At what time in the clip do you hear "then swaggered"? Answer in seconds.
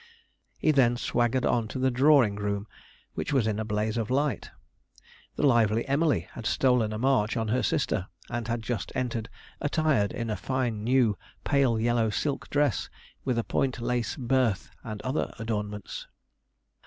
0.71-1.45